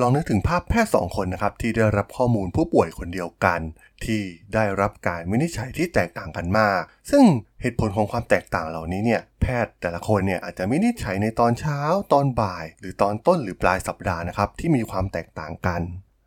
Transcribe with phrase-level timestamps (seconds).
[0.00, 3.60] ลองนึกถึงภาพแพทย์สองคนนะครับที่ได้รับข้อมูลผู้ป่วยคนเดียวกัน
[4.04, 4.20] ที่
[4.54, 7.24] ได้รับการวินิจฉัยที่แตกต่างกันมาก ซึ่ง
[7.60, 11.78] เหตุผลของความแตกต่างเหล่านี้เนี่ยแพทย์แต่ละคนเนี่ยอาจจะวินิจฉัยในตอนเช้า
[12.12, 15.82] ตอนบ่าย หรือตอนต้นหรือปลายสัปดาห์นะครับที่มีความแตกต่างกัน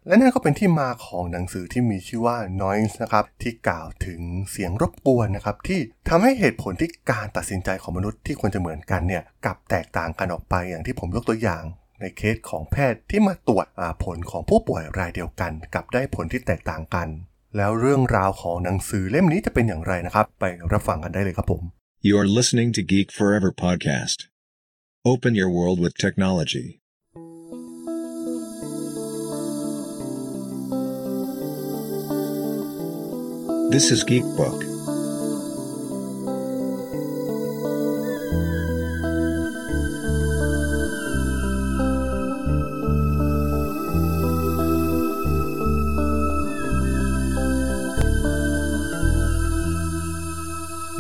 [0.08, 4.22] และนั่นก็เป็นที่มาของหนังสือที่มีชื่อว่า Noise นะครับที่กล่าวถึง
[4.52, 5.80] เสียงรบกวนนะครับที่
[6.10, 11.64] ทำให้เหตุผลที่การตัดสินใจของมนุษย์ที่ควรจะเหมือนกันเนี่ยกลับแตกต่างกันออกไปอย่างที่ผมยกตัวอย่าง
[12.00, 13.68] ในเคสของแพทย์ที่มาตรวจ
[14.04, 17.08] ผลของผู้ป่วยรายเดียวกัน กับได้ผลที่แตกต่างกัน
[17.58, 21.64] แล้วเรื่องราวของหนังสือเล่มนี้จะเป็นอย่างไรนะครับ ไปรับฟังกันได้เลยครับผม
[22.08, 24.18] You are listening to Geek Forever podcast.
[25.12, 26.68] Open your world with technology.
[33.74, 34.67] This is Geek Book.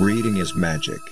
[0.07, 1.03] Reading is magic.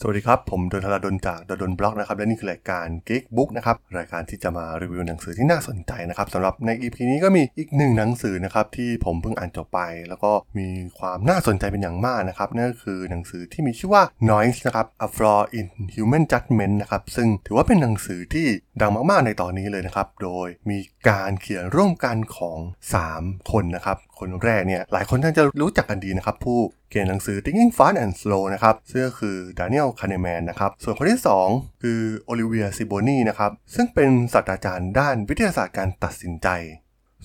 [0.00, 15.08] สวัสดีครับ ผมดนทราดนจากดนบล็อกนะครับ และนี่คือรายการ Geek Book นะครับ รายการที่จะมารีวิวหนังสือที่น่าสนใจนะครับสำหรับใน EP นี้ก็มีอีกหนึ่งหนังสือนะครับ ที่ผมเพิ่งอ่านจบไป แล้วก็มีความน่าสนใจเป็นอย่างมากนะครับ นั่นก็คือหนังสือที่มีชื่อว่า Noise นะครับ A
[15.16, 18.46] Flaw in Human Judgment นะครับ ซึ่งถือว่าเป็นหนังสือที่
[18.80, 22.58] ดังมากๆในตอนนี้เลยนะครับ โดยมีการเขียนร่วมกันของ
[23.04, 26.58] 3 คนนะครับ คนแรกเนี่ยหลายคนท่านจะรู้จักกันดีนะครับผู้
[26.94, 33.50] เขียนหนังสือ Thinking Fast and Slow นะครับซึ่งก็คือ Daniel Kahneman นะครับ ส่วนคนที่ 2 คือ Olivier Sibony นะครับ
[33.74, 36.48] ซึ่งเป็นศาสตราจารย์ด้านวิทยาศาสตร์การตัดสินใจ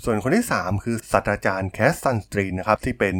[0.03, 3.15] ส่วนคนที่ 3 คือศาสตราจารย์ Cass Sunstein นะครับที่เป็น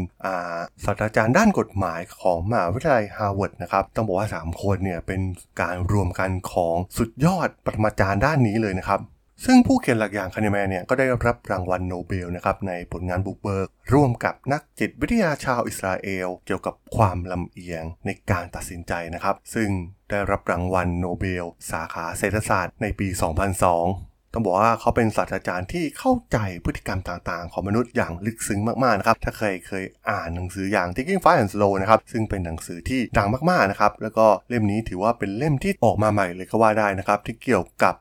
[0.86, 5.22] ศาสตราจารย์ด้านกฎหมายของมหาวิทยาลัยฮาร์วาร์ดนะครับ ต้องบอกว่า 3 คนเนี่ยเป็น
[5.62, 9.00] การรวมกันของสุดยอดปรมาจารย์ด้านนี้เลยนะครับ
[9.46, 19.70] ซึ่งผู้เขียนหลักอย่าง Kahneman เนี่ยก็ได้รับรางวัลโนเบลนะครับในผลงานบุกเบิก ร่วมกับนักจิตวิทยาชาวอิสราเอล เกี่ยวกับความลำเอียงในการตัดสินใจนะครับ ซึ่ง
[20.10, 37.96] ได้รับรางวัลโนเบล สาขาเศรษฐศาสตร์ในปี 2002ต้องบอกว่าเขาเป็นศาสตราจารย์ที่เข้าใจพฤติกรรมต่างๆ ของมนุษย์อย่างลึกซึ้งมากๆนะครับ ถ้าใครเคยอ่านหนังสืออย่าง Thinking Fast and Slow นะครับ ซึ่งเป็นหนังสือที่ดังมากๆนะครับ แล้วก็เล่มนี้ถือว่าเป็นเล่มที่ออกมาใหม่เลยก็ว่าได้นะครับ ที่เกี่ยวกับ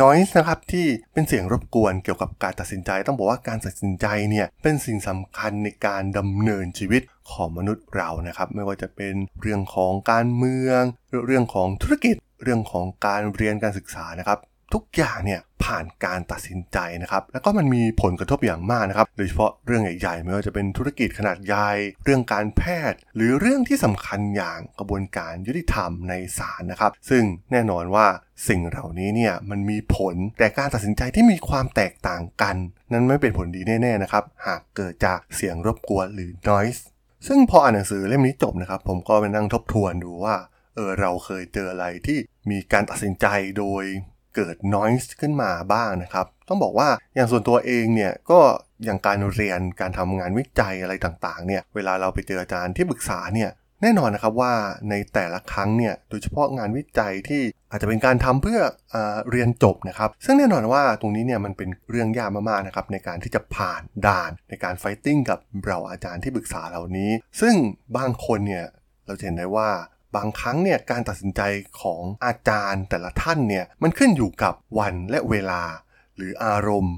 [0.00, 10.82] noise นะครับที่เป็นเสียงรบกวนเกี่ยวกับการตัดสินใจ ต้องบอกว่าการตัดสินใจเนี่ยเป็นสิ่งสำคัญในการดำเนินชีวิตของมนุษย์เรานะครับ ไม่ว่าจะเป็นเรื่องของการเมือง
[11.26, 14.38] เรื่องของธุรกิจ เรื่องของการเรียนการศึกษานะครับ
[14.74, 21.70] ทุกอย่างเนี่ยผ่านการตัดสินใจนะครับแล้วก็มันมีผลกระทบอย่างมากนะครับโดยเฉพาะเรื่องใหญ่ๆไม่ว่าจะเป็นธุรกิจขนาดใหญ่
[22.04, 28.06] เรื่องการแพทย์ หรือเรื่องที่สำคัญอย่างกระบวนการยุติธรรมในศาลนะครับ ซึ่งแน่นอนว่า
[28.48, 32.56] สิ่งเหล่านี้เนี่ยมันมีผลแต่การตัดสินใจที่มีความแตกต่างกัน
[32.92, 36.82] นั้นไม่เป็นผลดีแน่ๆนะครับหากเกิดจากเสียงรบกวนหรือ noise
[37.26, 40.36] ซึ่งพออ่านหนังสือเล่มนี้จบนะครับ ผมก็ไปนั่งทบทวนดูว่า
[40.76, 42.18] เออเราเคยเจออะไรที่
[42.50, 43.26] มีการตัดสินใจ
[43.58, 43.84] โดย
[44.34, 48.40] เกิด noise ขึ้นมาบ้างนะครับ ต้องบอกว่าอย่างส่วนตัวเองเนี่ยก็
[48.84, 53.50] อย่างการเรียนการทำงานวิจัยอะไรต่างๆเนี่ยเวลาเราไปเจออาจารย์ที่ปรึกษาเนี่ย
[53.82, 54.54] แน่นอนนะครับว่า
[54.90, 58.60] ในแต่ละครั้งเนี่ยโดยเฉพาะงานวิจัยที่อาจจะเป็นการทำเพื่อ
[58.94, 58.96] อ
[59.30, 67.10] เรียนจบนะครับ ซึ่งแน่นอนว่าตรงนี้เนี่ยมันเป็นเรื่องยากมากๆนะครับในการที่จะผ่านด่านในการไฟติ้งกับเราอาจารย์ที่ปรึกษาเหล่านี้
[67.40, 67.54] ซึ่ง
[67.96, 68.66] บางคนเนี่ย
[69.06, 69.70] เราเห็นได้ว่า
[70.16, 71.40] บางครั้งเนี่ยการตัดสินใจ
[71.80, 75.62] ของอาจารย์แต่ละท่านเนี่ยมันขึ้นอยู่กับวันและเวลา
[76.16, 76.96] หรืออารมณ์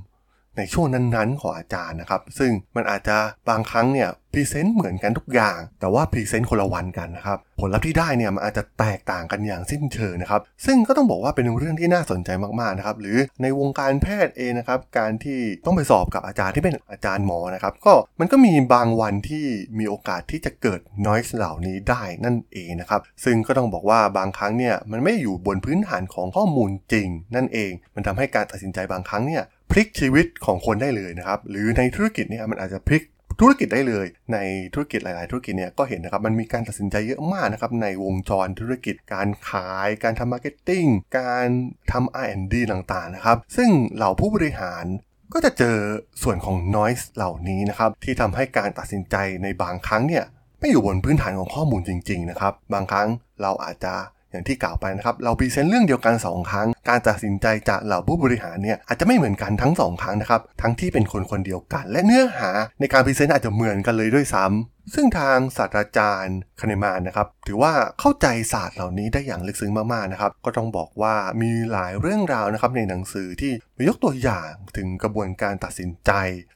[0.56, 3.16] ในช่วงนั้นๆของอาจารย์นะครับ ซึ่งมันอาจจะ
[3.48, 19.46] บางครั้งเนี่ย present เหมือนกันทุกอย่าง แต่ว่า present คนละวันกันนะครับ ผลลัพธ์ที่ได้เนี่ยมันอาจจะแตกต่างกันอย่างสิ้นเชิงนะครับ ซึ่งก็ต้องบอกว่าเป็นเรื่องที่น่าสนใจมากๆนะครับ หรือในวงการแพทย์เองนะครับ การที่ต้องไปสอบกับอาจารย์ที่เป็นอาจารย์หมอนะครับ ก็มันก็มีบางวันที่
[19.78, 33.02] มีโอกาสที่จะเกิด noise เหล่านี้ได้นั่นเองนะครับ ซึ่งก็ต้องบอกว่าบางครั้งเนี่ยมันไม่อยู่บนพื้นฐานของข้อมูลจริง นั่นเอง มันทำให้การตัดสินใจบางครั้งเนี่ย พลิกชีวิตของคนได้เลยนะครับ หรือในธุรกิจเนี่ยมันอาจจะพลิก
[33.40, 34.38] ธุรกิจได้เลย ใน
[34.74, 40.84] ธุรกิจหลาย ๆ ธุรกิจเนี่ยก็เห็นนะครับมันมีการตัดสินใจเยอะมากนะครับในวงจรธุรกิจการขาย การทำ marketing
[41.18, 41.48] การ
[41.92, 44.84] ทำ R&D ต่างๆนะครับซึ่งเหล่าผู้บริหาร
[45.32, 45.76] ก็จะเจอ
[46.22, 50.24] ส่วนของ noise เหล่านี้นะครับที่ทำให้การตัดสินใจในบางครั้งเนี่ย
[50.60, 53.08] ไม่อยู่บนพื้นฐานของข้อมูลจริง ๆ นะครับ บางครั้ง
[53.42, 53.94] เราอาจจะ
[54.34, 62.50] อย่างที่กล่าวไปนะครับเรา present เรื่องเดียวกัน 2 ครั้ง การตัดสินใจจากเหล่าผู้บริหารเนี่ยอาจจะไม่เหมือนกันทั้ง 2 ครั้งนะครับทั้งที่เป็นคนคนเดียวกัน และเนื้อหา
[62.80, 76.10] ในการพรีเซนต์อาจจะเหมือนกันเลยด้วยซ้ำ ซึ่งทางศาสตราจารย์คเนมานนะครับ ถือว่าเข้าใจศาสตร์เหล่านี้ได้อย่างลึกซึ้งมากๆนะครับ ก็ต้องบอกว่ามีหลายเรื่องราวนะครับในหนังสือที่มายกตัวอย่างถึงกระบวนการตัดสินใจ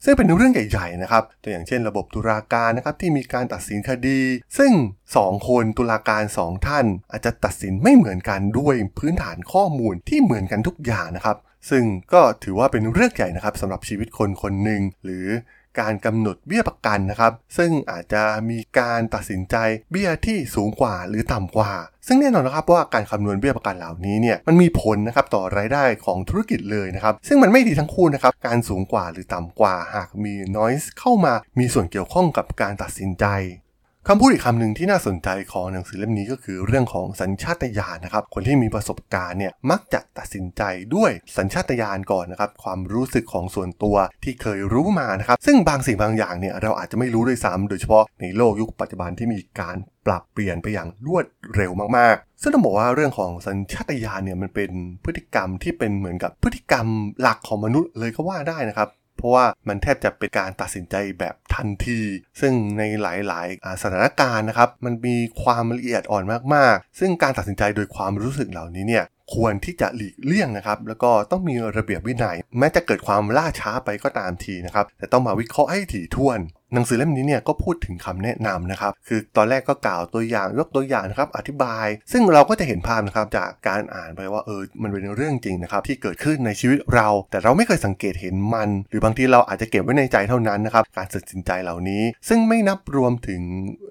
[0.05, 4.21] ซึ่งเป็นเรื่องใหญ่ๆนะครับตัวอย่างเช่นระบบตุลาการนะครับที่มีการตัดสินคดี
[4.59, 4.73] ซึ่ง
[5.11, 11.37] 2 คนตุลาการ 2 ท่าน อาจจะตัดสินไม่เหมือนกันด้วยพื้นฐานข้อมูลที่เหมือนกันทุกอย่างนะครับ
[11.71, 15.27] ซึ่งก็ถือว่าเป็นเรื่องใหญ่นะครับสำหรับชีวิตคนคนหนึ่งหรือ
[15.81, 19.57] การกำหนดเบี้ยประกันนะครับ ซึ่งอาจจะมีการตัดสินใจ
[19.91, 21.73] เบี้ยที่สูงกว่าหรือต่ำกว่า
[22.07, 33.27] ซึ่งแน่นอนนะครับว่าการคำนวณเบี้ยประกันเหล่านี้เนี่ยมันมีผลนะครับต่อรายได้ของธุรกิจเลยนะครับ ซึ่งมันไม่ดีทั้งคู่นะครับการสูงกว่าหรือต่ำกว่า หากมี noise เข้ามามีส่วนเกี่ยวข้องกับการตัดสินใจ
[34.11, 40.63] คำพูดอีกคำหนึ่งที่น่าสนใจของหนังสือเล่มนี้ก็คือเรื่องของสัญชาตญาณนะครับ คนที่มีประสบการณ์เนี่ยมักจะตัดสินใจ
[40.95, 49.77] ด้วยสัญชาตญาณก่อนนะครับ ความรู้สึกของส่วนตัวที่เคยรู้มานะครับ ซึ่งบางสิ่งบางอย่างเนี่ยเราอาจจะไม่รู้ด้วยซ้ำโดยเฉพาะในโลกยุคปัจจุบันที่มีการ
[50.07, 51.27] ปรับเปลี่ยนไปอย่างรวด
[51.57, 54.71] เร็วมากๆ ซึ่งต้องบอกว่าเรื่องของสัญชาตญาณเนี่ยมันเป็น
[55.05, 56.87] พฤติกรรมที่เป็นเหมือนกับพฤติกรรม
[57.21, 62.01] หลักของมนุษย์เลยก็ว่าได้นะครับ เพราะว่ามันแทบจะเป็นการตัดสินใจแบบทันที
[62.41, 66.25] ซึ่งในหลายๆสถานการณ์นะครับมันมีความละเอียดอ่อน
[66.55, 69.05] มากๆ ซึ่งการตัดสินใจโดยความรู้สึกเหล่านี้เนี่ย
[69.35, 76.39] ควรที่จะหลีกเลี่ยงนะครับแล้วก็ต้องมีระเบียบวินัย แม้จะเกิดความล่าช้าไปก็ตามทีนะครับแต่ต้องมาวิเคราะห์ให้ถี่ถ้วน
[76.75, 93.41] หนังสือเล่มนี้เนี่ยก็พูดถึงคำแนะนำนะครับ คือตอนแรกก็กล่าวตัวอย่างยกตัวอย่างนะครับอธิบาย ซึ่งเราก็จะเห็นภาพนะครับจากการอ่านไปว่าเออมันเป็นเรื่องจริงนะครับที่เกิดขึ้นในชีวิตเรา แต่เราไม่เคยสังเกตเห็นมัน หรือบางทีเราอาจจะเก็บไว้ในใจเท่านั้นนะครับการตัดสินใจเหล่านี้ ซึ่งไม่นับรวมถึง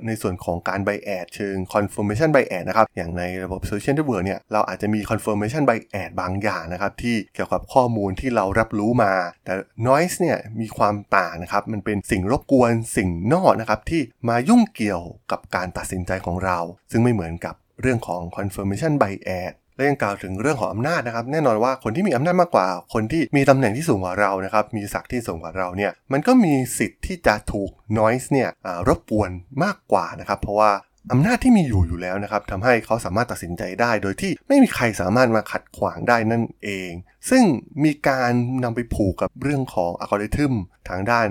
[0.06, 9.14] ในส่วนของการไบแอดเชิง confirmation bias นะครับอย่างในระบบ social network เนี่ยเราอาจจะมี confirmation bias บางอย่างนะครับที่เกี่ยวกับข้อมูลที่เรารับรู้มา
[9.46, 9.54] แต่
[9.88, 16.58] noise เนี่ยมีความต่างนะครับมันเป็นสิ่งรบกวนสิ่งนอกนะครับที่มายุ่งเกี่ยวกับการตัดสินใจของเรา
[16.92, 28.50] ซึ่งไม่เหมือนกับเรื่องของ confirmation bias และยังกล่าวถึงเรื่องของอำนาจนะครับ แน่นอนว่าคนที่มีอำนาจมากกว่า คนที่มีตำแหน่งที่สูงกว่าเรานะครับ มีศักดิ์ที่สูงกว่าเราเนี่ย มันก็มีสิทธิ์ที่จะถูก noise เนี่ย
[28.88, 29.32] รบกวน
[29.64, 30.72] มากกว่านะครับ เพราะว่า
[31.12, 36.92] อำนาจที่มีอยู่อยู่แล้วนะครับทำให้เขาสามารถตัดสินใจได้ โดยที่ไม่มีใครสามารถมาขัดขวางได้นั่นเอง
[37.30, 37.44] ซึ่ง
[37.84, 38.32] มีการ
[38.64, 40.54] นำไปผูกกับเรื่องของอัลกอริทึม
[40.90, 41.28] ทางด้าน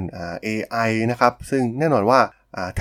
[0.47, 2.21] AI นะครับ ซึ่งแน่นอนว่า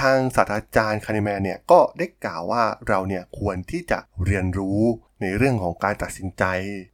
[0.02, 4.82] ทางศาสตราจารย์คานิแมนเนี่ยก็ได้กล่าวว่าเราเนี่ยควรที่จะเรียนรู้
[5.22, 6.44] ในเรื่องของการตัดสินใจ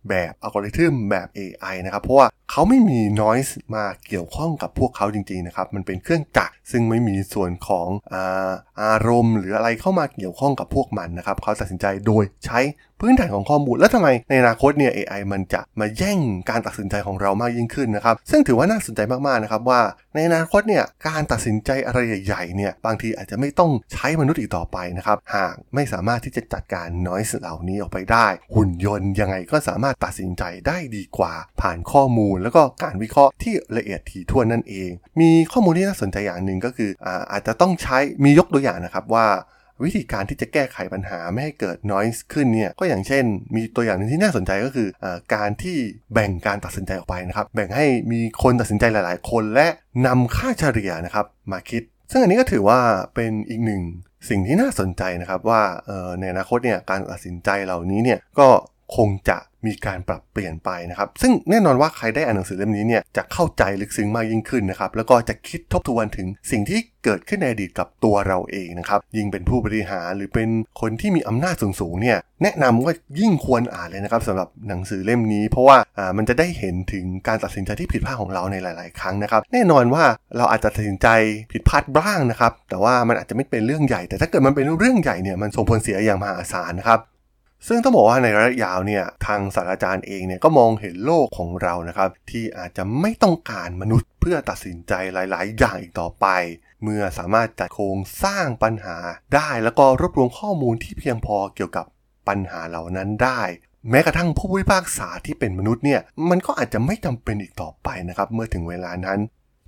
[0.10, 8.52] แบบอัลกอริทึมแบบ AI นะครับเพราะว่าเขาไม่มี noise มาเกี่ยวข้องกับพวกเขาจริงๆนะครับมันเป็นเครื่องจักรซึ่งไม่มีส่วนของอา
[8.84, 12.60] อารมณ์ หรืออะไรเข้ามาเกี่ยวข้องกับพวกมันนะครับเขาตัดสินใจโดยใช้
[13.02, 16.20] พื้นฐานของข้อมูล แล้วทำไมในอนาคตเนี่ย AI มันจะมาแย่ง
[16.50, 19.82] การตัดสินใจของเรามากยิ่งขึ้นนะครับ ซึ่งถือว่าน่าสนใจมากๆนะครับว่า
[20.14, 34.90] ในอนาคตเนี่ยการตัดสินใจอะไรใหญ่ๆเนี่ยบางทีอาจจะไม่ต้องใช้มนุษย์อีกต่อไปนะครับหากไม่สามารถที่จะจัดการ noise เหล่านี้ออกไปได้ หุ่นยนต์ยังไงก็สามารถตัดสินใจได้ดีกว่า ผ่านข้อมูล แล้วก็การวิเคราะห์ที่ละเอียดถี่ถ้วนนั่นเอง
[35.20, 39.28] มีข้อมูลที่น่าสนใจอย่างหนึ่งก็คืออาอาจจะต้องใช้มียกตัวอย่างนะครับว่า
[39.86, 43.24] วิธีการที่จะแก้ไขปัญหาไม่ให้เกิด noise ขึ้นเนี่ยก็อย่างเช่น
[43.56, 45.06] มีตัวอย่างหนึ่งที่น่าสนใจก็คืออ
[45.36, 45.78] การที่
[46.14, 49.68] แบ่งการตัดสินใจออกไปนะครับแบ่งให้มีคนตัดสินใจหลาย ๆ คนและ
[50.08, 51.82] นำค่าเฉลี่ยนะครับมาคิด
[52.12, 52.80] ซึ่งอันนี้ก็ถือว่า
[53.16, 53.82] เป็นอีกหนึ่ง
[54.30, 55.62] สิ่งที่น่าสนใจนะครับว่า
[56.20, 58.48] ในอนาคตเนี่ยการตัดสินใจเหล่านี้เนี่ยก็
[58.98, 70.50] คงจะมีการปรับเปลี่ยนไปนะครับ ซึ่งแน่นอนว่าใครได้อ่านหนังสือเล่มนี้เนี่ยจะเข้าใจลึกซึ้งมากยิ่งขึ้นนะครับ แล้วก็จะคิดทบทวนถึงสิ่งที่เกิดขึ้นในอดีตกับตัวเราเองนะครับ ยิ่งเป็นผู้บริหารหรือเป็น
[70.82, 80.04] คนที่มีอำนาจสูงๆเนี่ยแนะนำว่ายิ่งควรอ่านเลยนะครับสำหรับหนังสือเล่มนี้ เพราะว่าอ่ามันจะได้เห็นถึงการตัดสินใจที่ผิดพลาดของเราในหลาย ๆ ครั้งนะครับ แน่นอนว่า
[80.38, 81.08] เราอาจจะตัดสินใจ
[81.52, 87.00] ผิดพลาดบ้างนะครับ แต่ว่ามันอาจจะไม่เป็นเรื่องใหญ่ แต่ถ้าเกิดมันเป็นเรื่องใหญ่เนี่ยมันส่งผลเสียอย่างมหาศาลนะครับ
[87.68, 96.28] ซึ่งต้องบอกว่าในระยะยาวเนี่ยทางศาสตราจารย์เองเนี่ยก็มองเห็นโลกของเรานะครับ ที่อาจจะไม่ต้องการมนุษย์เพื่อตัดสินใจหลาย ๆ อย่างอีกต่อไป
[96.84, 98.98] เมื่อสามารถจัดโครงสร้างปัญหา
[99.36, 101.86] ได้แล้วก็รวบรวมข้อมูลที่เพียงพอเกี่ยวกับ
[102.28, 103.42] ปัญหาเหล่านั้นได้
[103.90, 109.20] แม้กระทั่งผู้พิพากษาที่เป็นมนุษย์เนี่ยมันก็อาจจะไม่จำเป็นอีกต่อไปนะครับ เมื่อถึงเวลานั้น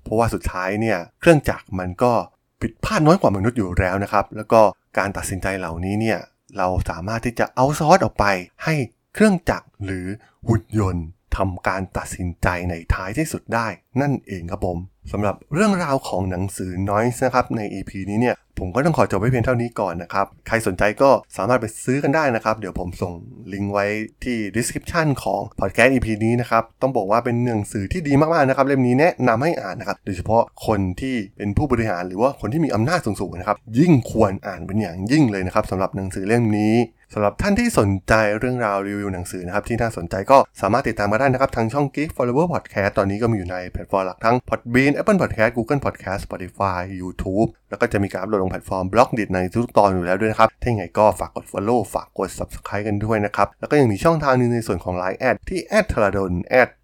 [0.04, 2.14] เพราะว่าสุดท้ายเนี่ยเครื่องจักรมันก็
[2.62, 4.62] ผิดพลาดน้อยกว่ามนุษย์อยู่แล้วนะครับ แล้วก็
[4.98, 6.20] การตัดสินใจเหล่านี้เนี่ย
[6.58, 8.26] เราสามารถที่จะเอาซอสออกไป
[8.64, 8.76] ให้
[9.14, 10.06] เครื่องจักรหรือ
[10.48, 11.06] หุ่นยนต์
[11.36, 13.68] ทำการตัดสินใจในท้ายที่สุดได้
[14.02, 14.78] นั่นเองครับผม
[15.12, 23.14] สำหรับเรื่องราวของหนังสือ Noise นะครับใน EP นี้เนี่ยผมก็ต้องขอจบไว้เพียงเท่านี้ก่อนนะครับ ใครสนใจก็สามารถไปซื้อกันได้นะครับ เดี๋ยวผมส่ง
[23.54, 23.86] ลิงก์ไว้
[24.24, 36.74] ที่ description ของ podcast EP นี้นะครับ ต้องบอกว่าเป็นหนังสือที่ดีมากๆนะครับ เล่มนี้แนะนำให้อ่านนะครับ โดยเฉพาะคนที่เป็นผู้บริหารหรือว่าคนที่มีอำนาจสูงๆนะครับ ยิ่งควรอ่านเป็นอย่างยิ่งเลยนะครับสำหรับหนังสือเล่มนี้
[37.16, 50.50] สำหรับท่านที่สนใจเรื่องราวรีวิวหนังสือนะครับที่น่าสนใจก็สามารถติดตามมาได้นะครับทางช่อง Geek Forever Podcast ตอนนี้ก็มีอยู่ในแพลตฟอร์มหลักทั้ง Podbean Apple Podcast Google Podcast Spotify YouTube แล้วก็จะมีการอัปโหลดลงแพลตฟอร์ม Blockdit ในทุกตอนอยู่แล้วด้วยนะครับ
[50.62, 55.60] ถ้าอย่างไรก็ฝากกด Follow ฝากกด Subscribe กันด้วยนะครับ แล้วก็ยังมีช่องทางหนึงในส่วนของ Line แอดที่
[55.92, 56.32] t h a r a d o n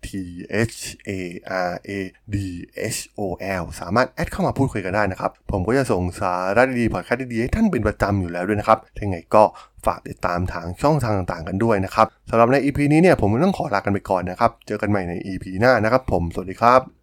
[0.05, 0.09] t
[0.67, 0.69] h
[1.09, 1.11] a
[1.69, 1.91] r a
[2.33, 2.35] d
[2.95, 3.21] h o
[3.61, 9.43] l สามารถแอดเข้ามาพูดคุยกันได้นะครับ ผมก็จะส่งสาระดีๆพอดแคสต์ดีๆให้ท่านเป็นประจำอยู่แล้วด้วยนะครับถ้าอย่างไงก็
[9.85, 16.98] ฝากติดตามทางช่องทางต่างๆกันด้วยนะครับสำหรับใน EP นี้เนี่ยผมต้องขอลากันไปก่อนนะครับ เจอกันใหม่ใน EP หน้านะครับผม สวัสดีครับ